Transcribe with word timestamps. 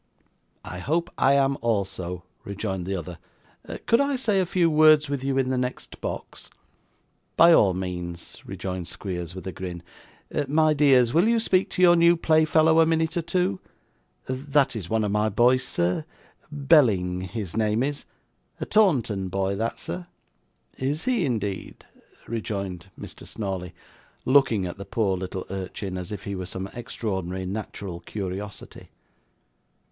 'I 0.65 0.79
hope 0.79 1.11
I 1.15 1.33
am 1.35 1.59
also,' 1.61 2.23
rejoined 2.43 2.87
the 2.87 2.95
other. 2.95 3.19
'Could 3.85 4.01
I 4.01 4.15
say 4.15 4.39
a 4.39 4.47
few 4.47 4.67
words 4.67 5.07
with 5.07 5.23
you 5.23 5.37
in 5.37 5.49
the 5.49 5.59
next 5.59 6.01
box?' 6.01 6.49
'By 7.37 7.53
all 7.53 7.75
means,' 7.75 8.37
rejoined 8.43 8.87
Squeers 8.87 9.35
with 9.35 9.45
a 9.45 9.51
grin. 9.51 9.83
'My 10.47 10.73
dears, 10.73 11.13
will 11.13 11.27
you 11.27 11.39
speak 11.39 11.69
to 11.69 11.83
your 11.83 11.95
new 11.95 12.17
playfellow 12.17 12.79
a 12.79 12.85
minute 12.87 13.15
or 13.15 13.21
two? 13.21 13.59
That 14.25 14.75
is 14.75 14.89
one 14.89 15.03
of 15.03 15.11
my 15.11 15.29
boys, 15.29 15.63
sir. 15.63 16.03
Belling 16.51 17.21
his 17.21 17.55
name 17.55 17.83
is, 17.83 18.05
a 18.59 18.65
Taunton 18.65 19.27
boy 19.29 19.53
that, 19.55 19.77
sir.' 19.77 20.07
'Is 20.79 21.03
he, 21.03 21.25
indeed?' 21.27 21.85
rejoined 22.25 22.87
Mr. 22.99 23.27
Snawley, 23.27 23.75
looking 24.25 24.65
at 24.65 24.79
the 24.79 24.83
poor 24.85 25.15
little 25.15 25.45
urchin 25.51 25.95
as 25.95 26.11
if 26.11 26.23
he 26.23 26.33
were 26.33 26.47
some 26.47 26.65
extraordinary 26.73 27.45
natural 27.45 27.99
curiosity. 27.99 28.89